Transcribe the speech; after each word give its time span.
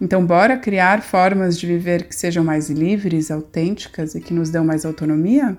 Então, 0.00 0.24
bora 0.26 0.56
criar 0.56 1.02
formas 1.02 1.58
de 1.58 1.66
viver 1.66 2.08
que 2.08 2.14
sejam 2.14 2.42
mais 2.42 2.68
livres, 2.68 3.30
autênticas 3.30 4.16
e 4.16 4.20
que 4.20 4.34
nos 4.34 4.50
dão 4.50 4.64
mais 4.64 4.84
autonomia? 4.84 5.56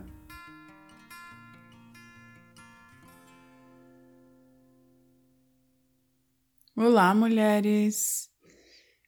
Olá, 6.76 7.16
mulheres! 7.16 8.33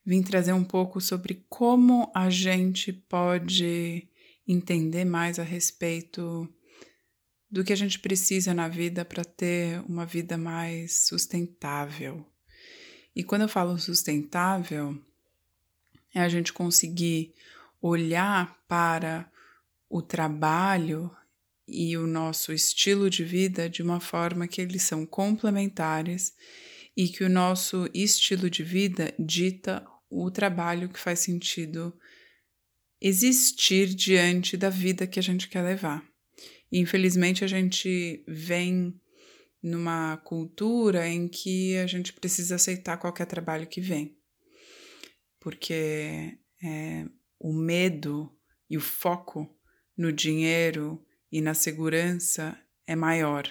Vim 0.05 0.21
trazer 0.21 0.53
um 0.53 0.63
pouco 0.63 1.01
sobre 1.01 1.43
como 1.49 2.11
a 2.13 2.29
gente 2.29 2.93
pode 2.93 4.07
entender 4.47 5.03
mais 5.03 5.39
a 5.39 5.43
respeito 5.43 6.47
do 7.49 7.63
que 7.63 7.73
a 7.73 7.75
gente 7.75 7.99
precisa 7.99 8.53
na 8.53 8.67
vida 8.67 9.03
para 9.03 9.23
ter 9.23 9.79
uma 9.87 10.05
vida 10.05 10.37
mais 10.37 11.07
sustentável. 11.07 12.25
E 13.15 13.23
quando 13.23 13.43
eu 13.43 13.49
falo 13.49 13.79
sustentável, 13.79 15.01
é 16.13 16.21
a 16.21 16.29
gente 16.29 16.53
conseguir 16.53 17.33
olhar 17.81 18.57
para 18.67 19.31
o 19.89 20.01
trabalho 20.01 21.09
e 21.67 21.97
o 21.97 22.05
nosso 22.05 22.51
estilo 22.53 23.09
de 23.09 23.23
vida 23.23 23.69
de 23.69 23.81
uma 23.81 23.99
forma 23.99 24.47
que 24.47 24.61
eles 24.61 24.83
são 24.83 25.05
complementares 25.05 26.33
e 26.95 27.07
que 27.07 27.23
o 27.23 27.29
nosso 27.29 27.89
estilo 27.93 28.49
de 28.49 28.63
vida 28.63 29.13
dita 29.17 29.85
o 30.09 30.29
trabalho 30.31 30.89
que 30.89 30.99
faz 30.99 31.19
sentido 31.19 31.97
existir 33.01 33.87
diante 33.93 34.57
da 34.57 34.69
vida 34.69 35.07
que 35.07 35.19
a 35.19 35.23
gente 35.23 35.47
quer 35.47 35.61
levar. 35.61 36.03
E, 36.71 36.79
infelizmente, 36.79 37.43
a 37.43 37.47
gente 37.47 38.23
vem 38.27 38.99
numa 39.61 40.17
cultura 40.17 41.07
em 41.07 41.27
que 41.27 41.75
a 41.77 41.87
gente 41.87 42.13
precisa 42.13 42.55
aceitar 42.55 42.97
qualquer 42.97 43.25
trabalho 43.25 43.67
que 43.67 43.81
vem, 43.81 44.17
porque 45.39 46.37
é, 46.63 47.05
o 47.39 47.51
medo 47.51 48.31
e 48.69 48.77
o 48.77 48.81
foco 48.81 49.49
no 49.97 50.11
dinheiro 50.11 51.03
e 51.31 51.41
na 51.41 51.53
segurança 51.53 52.57
é 52.85 52.95
maior. 52.95 53.47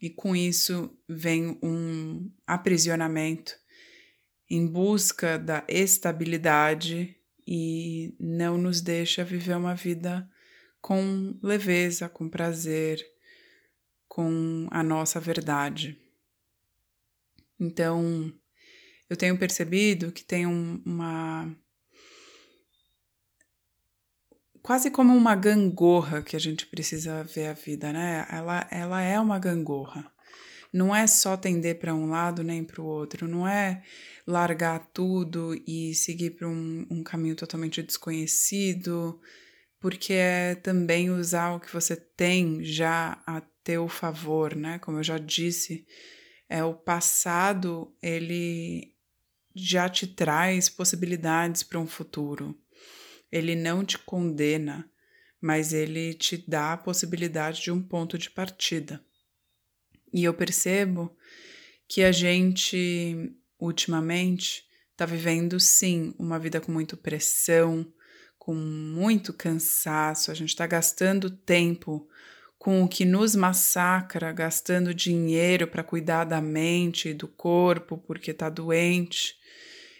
E 0.00 0.10
com 0.10 0.34
isso 0.34 0.96
vem 1.08 1.58
um 1.62 2.30
aprisionamento 2.46 3.54
em 4.50 4.66
busca 4.66 5.38
da 5.38 5.64
estabilidade 5.68 7.16
e 7.46 8.14
não 8.18 8.58
nos 8.58 8.80
deixa 8.80 9.24
viver 9.24 9.56
uma 9.56 9.74
vida 9.74 10.28
com 10.80 11.38
leveza, 11.42 12.08
com 12.08 12.28
prazer, 12.28 13.04
com 14.08 14.66
a 14.70 14.82
nossa 14.82 15.20
verdade. 15.20 15.98
Então, 17.58 18.32
eu 19.08 19.16
tenho 19.16 19.38
percebido 19.38 20.12
que 20.12 20.24
tem 20.24 20.46
um, 20.46 20.80
uma. 20.84 21.54
Quase 24.62 24.90
como 24.90 25.16
uma 25.16 25.34
gangorra 25.34 26.22
que 26.22 26.36
a 26.36 26.38
gente 26.38 26.66
precisa 26.66 27.24
ver 27.24 27.46
a 27.46 27.52
vida, 27.54 27.92
né? 27.92 28.26
Ela, 28.30 28.68
ela 28.70 29.00
é 29.00 29.18
uma 29.18 29.38
gangorra. 29.38 30.12
Não 30.72 30.94
é 30.94 31.06
só 31.06 31.36
tender 31.36 31.78
para 31.78 31.94
um 31.94 32.10
lado 32.10 32.42
nem 32.42 32.62
para 32.62 32.82
o 32.82 32.84
outro, 32.84 33.26
não 33.26 33.48
é 33.48 33.82
largar 34.26 34.90
tudo 34.92 35.54
e 35.66 35.94
seguir 35.94 36.30
para 36.32 36.46
um, 36.46 36.86
um 36.90 37.02
caminho 37.02 37.34
totalmente 37.34 37.82
desconhecido, 37.82 39.18
porque 39.80 40.12
é 40.12 40.54
também 40.54 41.10
usar 41.10 41.54
o 41.54 41.60
que 41.60 41.72
você 41.72 41.96
tem 41.96 42.62
já 42.62 43.22
a 43.26 43.40
teu 43.64 43.88
favor, 43.88 44.54
né? 44.54 44.78
Como 44.78 44.98
eu 44.98 45.02
já 45.02 45.18
disse, 45.18 45.86
é 46.48 46.62
o 46.64 46.74
passado, 46.74 47.94
ele 48.02 48.94
já 49.54 49.88
te 49.88 50.06
traz 50.06 50.68
possibilidades 50.68 51.62
para 51.62 51.78
um 51.78 51.86
futuro. 51.86 52.58
Ele 53.30 53.54
não 53.54 53.84
te 53.84 53.98
condena, 53.98 54.90
mas 55.40 55.72
ele 55.72 56.14
te 56.14 56.36
dá 56.48 56.72
a 56.72 56.76
possibilidade 56.76 57.62
de 57.62 57.70
um 57.70 57.82
ponto 57.82 58.16
de 58.16 58.30
partida. 58.30 59.04
E 60.12 60.24
eu 60.24 60.34
percebo 60.34 61.16
que 61.88 62.02
a 62.02 62.12
gente, 62.12 63.32
ultimamente, 63.58 64.64
está 64.92 65.06
vivendo 65.06 65.58
sim 65.60 66.14
uma 66.18 66.38
vida 66.38 66.60
com 66.60 66.72
muita 66.72 66.96
pressão, 66.96 67.86
com 68.38 68.54
muito 68.54 69.32
cansaço, 69.32 70.30
a 70.30 70.34
gente 70.34 70.50
está 70.50 70.66
gastando 70.66 71.30
tempo 71.30 72.08
com 72.58 72.82
o 72.82 72.88
que 72.88 73.04
nos 73.04 73.36
massacra, 73.36 74.32
gastando 74.32 74.92
dinheiro 74.92 75.68
para 75.68 75.84
cuidar 75.84 76.24
da 76.24 76.40
mente 76.40 77.10
e 77.10 77.14
do 77.14 77.28
corpo 77.28 77.98
porque 77.98 78.32
está 78.32 78.48
doente, 78.48 79.36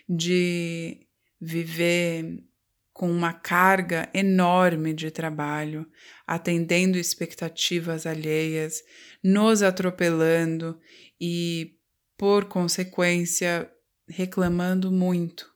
de 0.08 1.06
viver 1.40 2.42
com 2.98 3.08
uma 3.08 3.32
carga 3.32 4.10
enorme 4.12 4.92
de 4.92 5.08
trabalho, 5.08 5.86
atendendo 6.26 6.98
expectativas 6.98 8.06
alheias, 8.06 8.82
nos 9.22 9.62
atropelando 9.62 10.76
e, 11.20 11.76
por 12.16 12.46
consequência, 12.46 13.70
reclamando 14.08 14.90
muito 14.90 15.48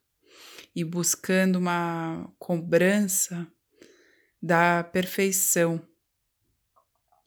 e 0.73 0.85
buscando 0.85 1.57
uma 1.57 2.33
cobrança 2.39 3.45
da 4.41 4.85
perfeição. 4.85 5.85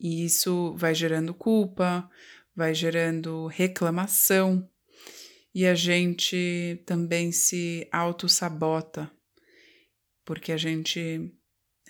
E 0.00 0.24
isso 0.24 0.74
vai 0.78 0.94
gerando 0.94 1.34
culpa, 1.34 2.08
vai 2.54 2.72
gerando 2.72 3.48
reclamação, 3.48 4.66
e 5.54 5.66
a 5.66 5.74
gente 5.74 6.82
também 6.86 7.32
se 7.32 7.86
auto-sabota 7.92 9.14
porque 10.26 10.52
a 10.52 10.56
gente 10.56 11.32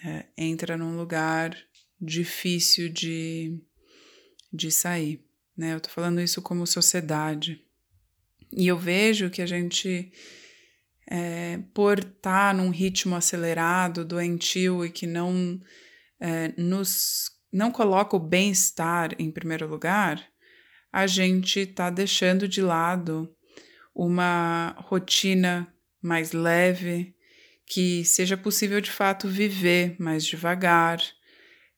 é, 0.04 0.26
entra 0.36 0.76
num 0.76 0.96
lugar 0.96 1.56
difícil 2.00 2.88
de, 2.90 3.58
de 4.52 4.70
sair. 4.70 5.24
Né? 5.56 5.74
Eu 5.74 5.80
tô 5.80 5.88
falando 5.88 6.20
isso 6.20 6.42
como 6.42 6.66
sociedade. 6.66 7.60
E 8.52 8.68
eu 8.68 8.78
vejo 8.78 9.30
que 9.30 9.40
a 9.40 9.46
gente, 9.46 10.12
é, 11.10 11.58
por 11.74 11.98
estar 11.98 12.20
tá 12.20 12.52
num 12.52 12.68
ritmo 12.68 13.16
acelerado, 13.16 14.04
doentio 14.04 14.84
e 14.84 14.90
que 14.90 15.06
não 15.06 15.58
é, 16.20 16.52
nos 16.60 17.34
não 17.52 17.70
coloca 17.70 18.14
o 18.14 18.20
bem-estar 18.20 19.14
em 19.18 19.30
primeiro 19.30 19.66
lugar, 19.66 20.22
a 20.92 21.06
gente 21.06 21.60
está 21.60 21.88
deixando 21.88 22.46
de 22.46 22.60
lado 22.60 23.34
uma 23.94 24.76
rotina 24.80 25.72
mais 26.02 26.32
leve, 26.32 27.15
que 27.66 28.04
seja 28.04 28.36
possível 28.36 28.80
de 28.80 28.90
fato 28.90 29.28
viver 29.28 29.96
mais 29.98 30.24
devagar, 30.24 31.02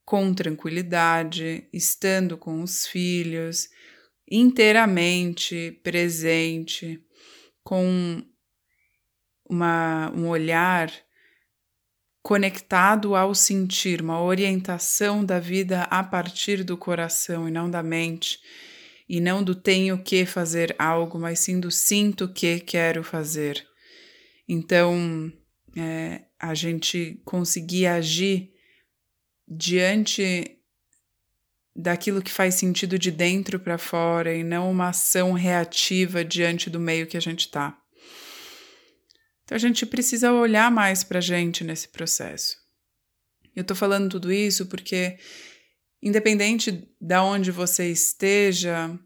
com 0.05 0.32
tranquilidade, 0.32 1.67
estando 1.73 2.37
com 2.37 2.62
os 2.62 2.87
filhos, 2.87 3.69
inteiramente 4.31 5.81
presente, 5.82 7.02
com 7.62 8.23
uma, 9.49 10.12
um 10.14 10.29
olhar 10.29 10.93
conectado 12.23 13.14
ao 13.14 13.34
sentir, 13.34 14.02
uma 14.02 14.23
orientação 14.23 15.25
da 15.25 15.41
vida 15.41 15.84
a 15.84 16.05
partir 16.05 16.62
do 16.62 16.76
coração 16.76 17.49
e 17.49 17.50
não 17.50 17.70
da 17.70 17.82
mente, 17.82 18.38
e 19.08 19.20
não 19.20 19.43
do 19.43 19.55
tenho 19.55 20.02
que 20.02 20.26
fazer 20.26 20.76
algo, 20.79 21.19
mas 21.19 21.38
sim 21.38 21.58
do 21.58 21.70
sinto 21.70 22.31
que 22.31 22.61
quero 22.61 23.02
fazer. 23.02 23.67
Então, 24.46 25.32
é, 25.79 26.25
a 26.39 26.55
gente 26.55 27.21
conseguir 27.25 27.87
agir 27.87 28.53
diante 29.47 30.59
daquilo 31.75 32.21
que 32.21 32.33
faz 32.33 32.57
sentido 32.57 32.99
de 32.99 33.13
dentro 33.13 33.61
para 33.61 33.79
fora 33.79 34.35
e 34.35 34.43
não 34.43 34.69
uma 34.69 34.89
ação 34.89 35.33
reativa 35.33 36.25
diante 36.25 36.69
do 36.69 36.81
meio 36.81 37.07
que 37.07 37.17
a 37.17 37.21
gente 37.21 37.41
está. 37.41 37.81
Então 39.45 39.55
a 39.55 39.59
gente 39.59 39.87
precisa 39.87 40.33
olhar 40.33 40.71
mais 40.71 41.05
para 41.05 41.19
a 41.19 41.23
gente 41.23 41.63
nesse 41.63 41.89
processo. 41.89 42.57
Eu 43.55 43.63
estou 43.63 43.77
falando 43.77 44.11
tudo 44.11 44.33
isso 44.33 44.67
porque, 44.67 45.17
independente 46.03 46.91
de 47.01 47.19
onde 47.19 47.53
você 47.53 47.91
esteja, 47.91 48.99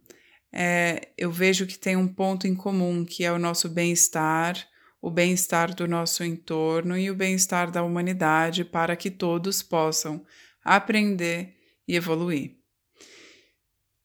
é, 0.50 1.12
eu 1.18 1.30
vejo 1.30 1.66
que 1.66 1.78
tem 1.78 1.96
um 1.96 2.08
ponto 2.08 2.46
em 2.46 2.54
comum 2.54 3.04
que 3.04 3.24
é 3.24 3.30
o 3.30 3.38
nosso 3.38 3.68
bem-estar, 3.68 4.66
o 5.02 5.10
bem-estar 5.10 5.74
do 5.74 5.88
nosso 5.88 6.22
entorno 6.22 6.96
e 6.96 7.10
o 7.10 7.14
bem-estar 7.14 7.72
da 7.72 7.82
humanidade 7.82 8.64
para 8.64 8.94
que 8.94 9.10
todos 9.10 9.60
possam 9.60 10.24
aprender 10.64 11.56
e 11.88 11.96
evoluir. 11.96 12.56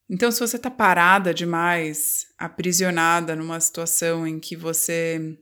Então, 0.10 0.32
se 0.32 0.40
você 0.40 0.56
está 0.56 0.72
parada 0.72 1.32
demais, 1.34 2.26
aprisionada 2.36 3.36
numa 3.36 3.60
situação 3.60 4.26
em 4.26 4.40
que 4.40 4.56
você 4.56 5.38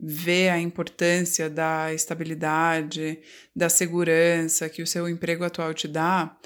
vê 0.00 0.48
a 0.48 0.58
importância 0.58 1.48
da 1.48 1.94
estabilidade, 1.94 3.20
da 3.54 3.68
segurança 3.68 4.68
que 4.68 4.82
o 4.82 4.86
seu 4.86 5.08
emprego 5.08 5.44
atual 5.44 5.72
te 5.72 5.86
dá, 5.86 6.36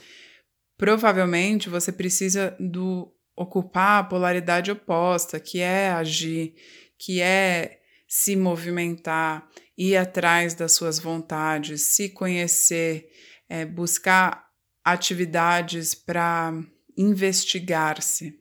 provavelmente 0.77 1.71
você 1.71 1.91
precisa 1.91 2.55
do 2.61 3.11
ocupar 3.35 4.01
a 4.01 4.05
polaridade 4.05 4.71
oposta, 4.71 5.41
que 5.41 5.61
é 5.61 5.91
agir, 5.91 6.55
que 6.99 7.23
é 7.23 7.84
se 8.17 8.37
movimentar, 8.37 9.45
ir 9.77 9.97
atrás 9.97 10.55
das 10.55 10.71
suas 10.71 11.01
vontades, 11.01 11.83
se 11.83 12.09
conhecer, 12.11 13.09
é, 13.49 13.65
buscar 13.65 14.47
atividades 14.85 15.97
para 15.97 16.53
investigar-se. 16.97 18.39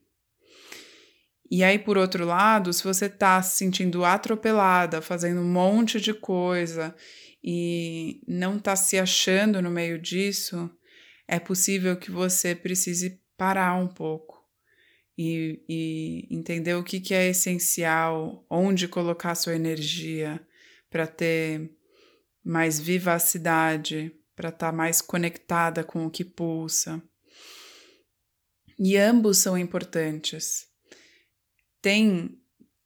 E 1.49 1.63
aí, 1.63 1.79
por 1.79 1.97
outro 1.97 2.23
lado, 2.23 2.71
se 2.71 2.83
você 2.83 3.07
está 3.07 3.41
se 3.41 3.57
sentindo 3.57 4.05
atropelada, 4.05 5.01
fazendo 5.01 5.41
um 5.41 5.51
monte 5.51 5.99
de 5.99 6.13
coisa 6.13 6.95
e 7.43 8.21
não 8.27 8.57
está 8.57 8.75
se 8.75 8.99
achando 8.99 9.59
no 9.59 9.71
meio 9.71 9.99
disso, 9.99 10.69
é 11.27 11.39
possível 11.39 11.97
que 11.97 12.11
você 12.11 12.53
precise 12.53 13.19
parar 13.35 13.73
um 13.73 13.87
pouco 13.87 14.32
e, 15.17 15.63
e 15.69 16.27
entender 16.35 16.73
o 16.75 16.83
que, 16.83 16.99
que 16.99 17.13
é 17.13 17.29
essencial, 17.29 18.45
onde 18.49 18.87
colocar 18.87 19.35
sua 19.35 19.55
energia 19.55 20.45
para 20.89 21.07
ter 21.07 21.71
mais 22.43 22.79
vivacidade, 22.79 24.11
para 24.35 24.49
estar 24.49 24.71
tá 24.71 24.75
mais 24.75 25.01
conectada 25.01 25.83
com 25.83 26.05
o 26.05 26.11
que 26.11 26.25
pulsa. 26.25 27.01
E 28.77 28.97
ambos 28.97 29.37
são 29.37 29.57
importantes. 29.57 30.67
Tem 31.81 32.39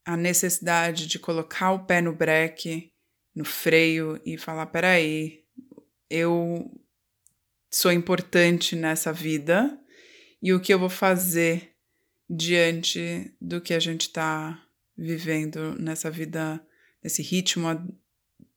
a 0.06 0.18
necessidade 0.18 1.08
de 1.08 1.20
colocar 1.20 1.72
o 1.72 1.86
pé 1.86 2.02
no 2.02 2.14
breque, 2.14 2.92
no 3.36 3.46
freio 3.46 4.22
e 4.26 4.38
falar: 4.38 4.66
peraí, 4.68 5.44
eu 6.10 6.70
sou 7.72 7.92
importante 7.92 8.76
nessa 8.76 9.14
vida 9.14 9.80
e 10.42 10.54
o 10.54 10.60
que 10.60 10.74
eu 10.74 10.80
vou 10.80 10.90
fazer 10.90 11.77
diante 12.30 13.34
do 13.40 13.62
que 13.62 13.74
a 13.74 13.80
gente 13.80 14.02
está 14.02 14.62
vivendo 14.98 15.76
nessa 15.80 16.10
vida, 16.10 16.62
nesse 17.04 17.22
ritmo 17.22 17.68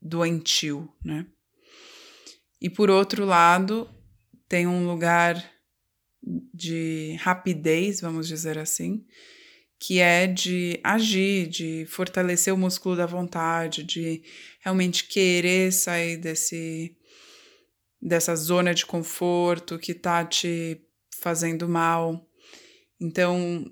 doentio, 0.00 0.92
né? 1.04 1.26
E 2.60 2.68
por 2.68 2.90
outro 2.90 3.24
lado, 3.24 3.88
tem 4.48 4.66
um 4.66 4.86
lugar 4.86 5.42
de 6.52 7.16
rapidez, 7.20 8.00
vamos 8.00 8.28
dizer 8.28 8.58
assim, 8.58 9.06
que 9.78 9.98
é 9.98 10.26
de 10.26 10.78
agir, 10.84 11.46
de 11.46 11.86
fortalecer 11.86 12.52
o 12.52 12.58
músculo 12.58 12.96
da 12.96 13.06
vontade, 13.06 13.82
de 13.82 14.22
realmente 14.60 15.04
querer 15.04 15.72
sair 15.72 16.18
desse 16.18 16.96
dessa 18.02 18.34
zona 18.34 18.72
de 18.72 18.86
conforto 18.86 19.78
que 19.78 19.92
tá 19.92 20.24
te 20.24 20.80
fazendo 21.20 21.68
mal. 21.68 22.26
Então, 23.00 23.64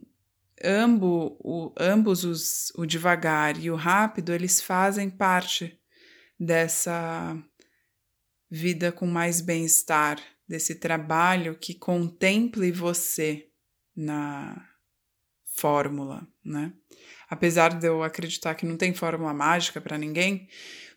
ambos, 0.64 1.36
o, 1.40 1.74
ambos 1.78 2.24
os, 2.24 2.72
o 2.76 2.86
devagar 2.86 3.58
e 3.58 3.70
o 3.70 3.76
rápido, 3.76 4.32
eles 4.32 4.60
fazem 4.60 5.10
parte 5.10 5.78
dessa 6.38 7.36
vida 8.50 8.90
com 8.90 9.06
mais 9.06 9.40
bem-estar, 9.40 10.18
desse 10.48 10.76
trabalho 10.76 11.58
que 11.58 11.74
contemple 11.74 12.72
você 12.72 13.48
na 13.94 14.66
fórmula, 15.44 16.26
né? 16.44 16.72
Apesar 17.28 17.74
de 17.74 17.86
eu 17.86 18.02
acreditar 18.02 18.54
que 18.54 18.64
não 18.64 18.76
tem 18.76 18.94
fórmula 18.94 19.34
mágica 19.34 19.80
para 19.80 19.98
ninguém, 19.98 20.48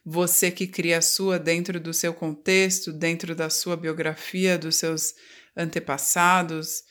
você 0.06 0.50
que 0.50 0.66
cria 0.66 1.00
a 1.00 1.02
sua 1.02 1.38
dentro 1.38 1.80
do 1.80 1.94
seu 1.94 2.14
contexto, 2.14 2.94
dentro 2.94 3.36
da 3.36 3.50
sua 3.50 3.76
biografia, 3.76 4.58
dos 4.58 4.78
seus 4.78 5.14
antepassados, 5.58 6.84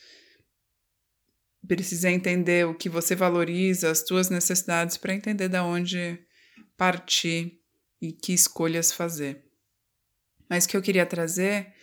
precisa 1.75 2.11
entender 2.11 2.67
o 2.67 2.75
que 2.75 2.89
você 2.89 3.15
valoriza, 3.15 3.91
as 3.91 3.99
suas 3.99 4.29
necessidades 4.29 4.97
para 4.97 5.13
entender 5.13 5.47
de 5.47 5.57
onde 5.57 6.19
partir 6.75 7.61
e 8.01 8.11
que 8.11 8.33
escolhas 8.33 8.91
fazer. 8.91 9.45
Mas 10.49 10.65
o 10.65 10.67
que 10.67 10.75
eu 10.75 10.81
queria 10.81 11.05
trazer 11.05 11.73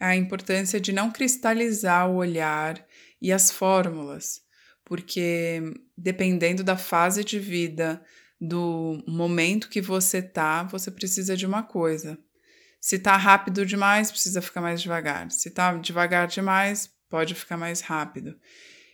é 0.00 0.06
a 0.06 0.16
importância 0.16 0.80
de 0.80 0.94
não 0.94 1.10
cristalizar 1.10 2.08
o 2.08 2.14
olhar 2.14 2.82
e 3.20 3.30
as 3.30 3.50
fórmulas, 3.50 4.40
porque 4.82 5.60
dependendo 5.94 6.64
da 6.64 6.78
fase 6.78 7.22
de 7.22 7.38
vida, 7.38 8.02
do 8.40 9.04
momento 9.06 9.68
que 9.68 9.82
você 9.82 10.22
tá, 10.22 10.62
você 10.62 10.90
precisa 10.90 11.36
de 11.36 11.44
uma 11.44 11.62
coisa. 11.62 12.18
Se 12.80 12.98
tá 12.98 13.14
rápido 13.18 13.66
demais, 13.66 14.10
precisa 14.10 14.40
ficar 14.40 14.62
mais 14.62 14.80
devagar. 14.80 15.30
Se 15.30 15.50
tá 15.50 15.74
devagar 15.74 16.28
demais, 16.28 16.90
pode 17.10 17.34
ficar 17.34 17.58
mais 17.58 17.82
rápido 17.82 18.34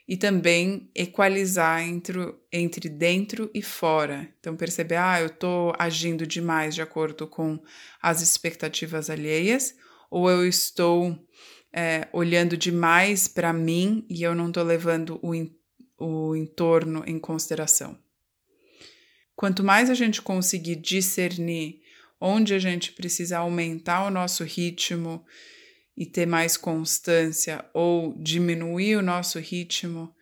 e 0.06 0.16
também 0.16 0.90
equalizar 0.94 1.82
entre, 1.82 2.18
entre 2.52 2.88
dentro 2.88 3.50
e 3.54 3.62
fora. 3.62 4.28
Então, 4.40 4.56
perceber, 4.56 4.96
ah, 4.96 5.20
eu 5.20 5.28
estou 5.28 5.72
agindo 5.78 6.26
demais 6.26 6.74
de 6.74 6.82
acordo 6.82 7.26
com 7.26 7.60
as 8.02 8.20
expectativas 8.20 9.08
alheias, 9.08 9.74
ou 10.10 10.28
eu 10.28 10.46
estou 10.46 11.16
é, 11.72 12.08
olhando 12.12 12.56
demais 12.56 13.28
para 13.28 13.52
mim 13.52 14.04
e 14.08 14.22
eu 14.22 14.34
não 14.34 14.48
estou 14.48 14.64
levando 14.64 15.20
o, 15.22 15.32
o 15.98 16.36
entorno 16.36 17.04
em 17.06 17.18
consideração. 17.18 17.96
Quanto 19.36 19.64
mais 19.64 19.88
a 19.88 19.94
gente 19.94 20.20
conseguir 20.20 20.76
discernir 20.76 21.80
onde 22.20 22.52
a 22.52 22.58
gente 22.58 22.92
precisa 22.92 23.38
aumentar 23.38 24.06
o 24.06 24.10
nosso 24.10 24.44
ritmo, 24.44 25.24
e 26.00 26.06
ter 26.06 26.24
mais 26.24 26.56
constância 26.56 27.62
ou 27.74 28.14
diminuir 28.16 28.96
o 28.96 29.02
nosso 29.02 29.38
ritmo 29.38 30.16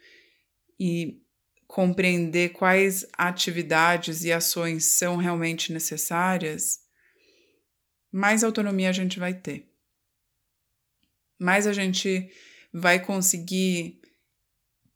e 0.76 1.22
compreender 1.68 2.48
quais 2.48 3.06
atividades 3.12 4.24
e 4.24 4.32
ações 4.32 4.86
são 4.86 5.16
realmente 5.16 5.72
necessárias, 5.72 6.80
mais 8.10 8.42
autonomia 8.42 8.90
a 8.90 8.92
gente 8.92 9.20
vai 9.20 9.32
ter. 9.32 9.70
Mais 11.38 11.64
a 11.64 11.72
gente 11.72 12.28
vai 12.74 12.98
conseguir 12.98 14.00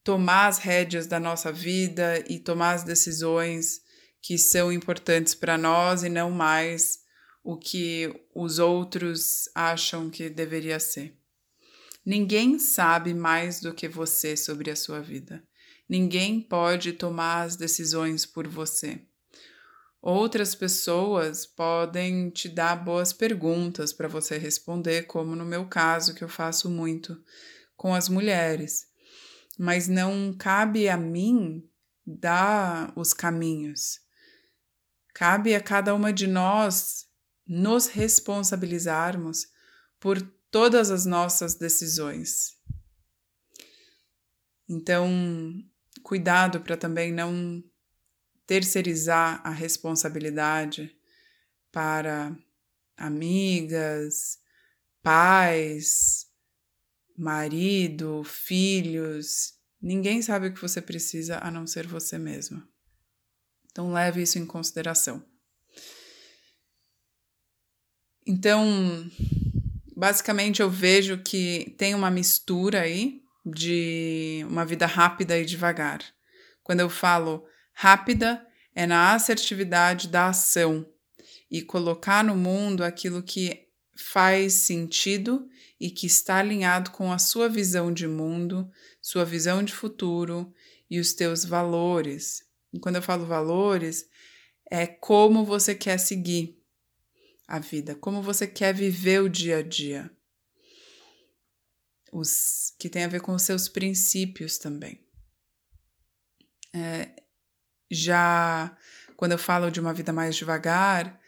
tomar 0.02 0.48
as 0.48 0.58
rédeas 0.58 1.06
da 1.06 1.20
nossa 1.20 1.52
vida 1.52 2.24
e 2.28 2.40
tomar 2.40 2.72
as 2.72 2.82
decisões 2.82 3.80
que 4.20 4.36
são 4.36 4.72
importantes 4.72 5.32
para 5.32 5.56
nós 5.56 6.02
e 6.02 6.08
não 6.08 6.28
mais 6.28 7.01
o 7.42 7.56
que 7.56 8.12
os 8.34 8.58
outros 8.58 9.48
acham 9.54 10.08
que 10.08 10.30
deveria 10.30 10.78
ser. 10.78 11.16
Ninguém 12.04 12.58
sabe 12.58 13.14
mais 13.14 13.60
do 13.60 13.74
que 13.74 13.88
você 13.88 14.36
sobre 14.36 14.70
a 14.70 14.76
sua 14.76 15.00
vida. 15.00 15.42
Ninguém 15.88 16.40
pode 16.40 16.92
tomar 16.92 17.42
as 17.42 17.56
decisões 17.56 18.24
por 18.24 18.48
você. 18.48 19.00
Outras 20.00 20.54
pessoas 20.54 21.46
podem 21.46 22.28
te 22.30 22.48
dar 22.48 22.74
boas 22.74 23.12
perguntas 23.12 23.92
para 23.92 24.08
você 24.08 24.36
responder, 24.36 25.02
como 25.02 25.36
no 25.36 25.44
meu 25.44 25.66
caso, 25.66 26.14
que 26.14 26.24
eu 26.24 26.28
faço 26.28 26.68
muito 26.68 27.22
com 27.76 27.94
as 27.94 28.08
mulheres. 28.08 28.86
Mas 29.56 29.86
não 29.86 30.34
cabe 30.36 30.88
a 30.88 30.96
mim 30.96 31.68
dar 32.04 32.92
os 32.96 33.12
caminhos. 33.12 34.00
Cabe 35.14 35.54
a 35.54 35.60
cada 35.60 35.94
uma 35.94 36.12
de 36.12 36.26
nós 36.26 37.06
nos 37.46 37.86
responsabilizarmos 37.88 39.48
por 39.98 40.20
todas 40.50 40.90
as 40.90 41.06
nossas 41.06 41.54
decisões. 41.54 42.56
Então, 44.68 45.10
cuidado 46.02 46.60
para 46.60 46.76
também 46.76 47.12
não 47.12 47.62
terceirizar 48.46 49.40
a 49.44 49.50
responsabilidade 49.50 50.96
para 51.70 52.36
amigas, 52.96 54.38
pais, 55.02 56.26
marido, 57.16 58.22
filhos. 58.24 59.54
Ninguém 59.80 60.22
sabe 60.22 60.48
o 60.48 60.54
que 60.54 60.60
você 60.60 60.80
precisa 60.80 61.38
a 61.38 61.50
não 61.50 61.66
ser 61.66 61.86
você 61.86 62.18
mesma. 62.18 62.68
Então, 63.70 63.92
leve 63.92 64.22
isso 64.22 64.38
em 64.38 64.46
consideração. 64.46 65.24
Então, 68.26 69.10
basicamente, 69.96 70.62
eu 70.62 70.70
vejo 70.70 71.18
que 71.18 71.74
tem 71.76 71.94
uma 71.94 72.10
mistura 72.10 72.82
aí 72.82 73.20
de 73.44 74.44
uma 74.48 74.64
vida 74.64 74.86
rápida 74.86 75.38
e 75.38 75.44
devagar. 75.44 76.00
Quando 76.62 76.80
eu 76.80 76.88
falo 76.88 77.44
rápida, 77.72 78.46
é 78.74 78.86
na 78.86 79.14
assertividade 79.14 80.08
da 80.08 80.28
ação 80.28 80.86
e 81.50 81.60
colocar 81.60 82.22
no 82.22 82.36
mundo 82.36 82.84
aquilo 82.84 83.22
que 83.22 83.66
faz 83.94 84.54
sentido 84.54 85.48
e 85.78 85.90
que 85.90 86.06
está 86.06 86.36
alinhado 86.36 86.92
com 86.92 87.12
a 87.12 87.18
sua 87.18 87.48
visão 87.48 87.92
de 87.92 88.06
mundo, 88.06 88.70
sua 89.00 89.24
visão 89.24 89.62
de 89.62 89.72
futuro 89.72 90.52
e 90.88 91.00
os 91.00 91.12
teus 91.12 91.44
valores. 91.44 92.44
E 92.72 92.78
quando 92.78 92.96
eu 92.96 93.02
falo 93.02 93.26
valores, 93.26 94.08
é 94.70 94.86
como 94.86 95.44
você 95.44 95.74
quer 95.74 95.98
seguir 95.98 96.61
a 97.52 97.58
vida, 97.58 97.94
como 97.94 98.22
você 98.22 98.46
quer 98.46 98.72
viver 98.72 99.20
o 99.20 99.28
dia 99.28 99.58
a 99.58 99.62
dia. 99.62 100.10
Os 102.10 102.74
que 102.78 102.88
tem 102.88 103.04
a 103.04 103.08
ver 103.08 103.20
com 103.20 103.34
os 103.34 103.42
seus 103.42 103.68
princípios 103.68 104.56
também. 104.56 105.06
É, 106.74 107.14
já 107.90 108.74
quando 109.18 109.32
eu 109.32 109.38
falo 109.38 109.70
de 109.70 109.78
uma 109.78 109.92
vida 109.92 110.14
mais 110.14 110.34
devagar, 110.34 111.20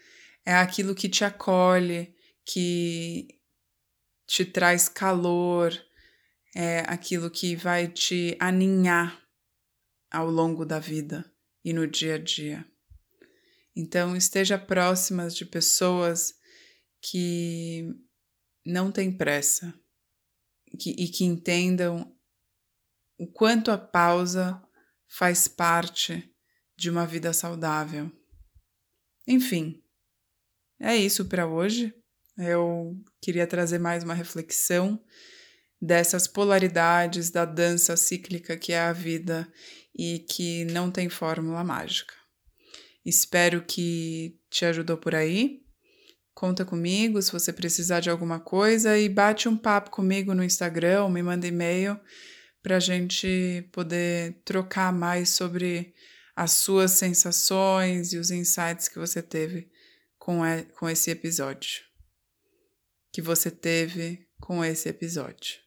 é 0.43 0.55
aquilo 0.55 0.95
que 0.95 1.07
te 1.07 1.23
acolhe, 1.23 2.15
que 2.43 3.27
te 4.25 4.43
traz 4.43 4.89
calor, 4.89 5.71
é 6.55 6.79
aquilo 6.87 7.29
que 7.29 7.55
vai 7.55 7.87
te 7.87 8.35
aninhar 8.39 9.21
ao 10.09 10.27
longo 10.27 10.65
da 10.65 10.79
vida 10.79 11.23
e 11.63 11.71
no 11.71 11.85
dia 11.85 12.15
a 12.15 12.17
dia. 12.17 12.65
Então, 13.75 14.15
esteja 14.15 14.57
próximas 14.57 15.35
de 15.35 15.45
pessoas 15.45 16.33
que 17.01 17.93
não 18.65 18.91
têm 18.91 19.11
pressa 19.11 19.73
que, 20.79 20.91
e 20.91 21.07
que 21.09 21.25
entendam 21.25 22.15
o 23.17 23.27
quanto 23.27 23.71
a 23.71 23.77
pausa 23.77 24.61
faz 25.07 25.47
parte 25.47 26.33
de 26.77 26.89
uma 26.89 27.05
vida 27.05 27.31
saudável. 27.33 28.11
Enfim, 29.27 29.83
é 30.79 30.95
isso 30.95 31.25
para 31.25 31.47
hoje. 31.47 31.93
Eu 32.37 32.97
queria 33.21 33.47
trazer 33.47 33.79
mais 33.79 34.03
uma 34.03 34.13
reflexão 34.13 35.01
dessas 35.81 36.27
polaridades 36.27 37.29
da 37.29 37.45
dança 37.45 37.95
cíclica 37.95 38.57
que 38.57 38.73
é 38.73 38.79
a 38.79 38.93
vida 38.93 39.51
e 39.97 40.19
que 40.19 40.65
não 40.65 40.91
tem 40.91 41.09
fórmula 41.09 41.63
mágica. 41.63 42.13
Espero 43.05 43.61
que 43.61 44.39
te 44.49 44.65
ajudou 44.65 44.97
por 44.97 45.13
aí. 45.13 45.63
Conta 46.33 46.65
comigo 46.65 47.21
se 47.21 47.31
você 47.31 47.53
precisar 47.53 47.99
de 47.99 48.09
alguma 48.09 48.39
coisa 48.39 48.97
e 48.97 49.07
bate 49.07 49.47
um 49.47 49.55
papo 49.55 49.89
comigo 49.89 50.33
no 50.33 50.43
Instagram, 50.43 51.07
me 51.09 51.21
manda 51.21 51.47
e-mail 51.47 51.99
para 52.61 52.77
a 52.77 52.79
gente 52.79 53.69
poder 53.71 54.41
trocar 54.43 54.91
mais 54.91 55.29
sobre 55.29 55.93
as 56.35 56.53
suas 56.53 56.91
sensações 56.91 58.11
e 58.11 58.17
os 58.17 58.31
insights 58.31 58.87
que 58.87 58.97
você 58.97 59.21
teve 59.21 59.69
com, 60.17 60.41
com 60.77 60.89
esse 60.89 61.11
episódio. 61.11 61.83
Que 63.11 63.21
você 63.21 63.49
teve 63.49 64.27
com 64.41 64.65
esse 64.65 64.89
episódio. 64.89 65.59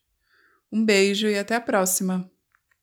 Um 0.70 0.84
beijo 0.84 1.28
e 1.28 1.38
até 1.38 1.54
a 1.54 1.60
próxima! 1.60 2.30